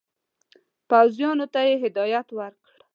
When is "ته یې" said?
1.53-1.75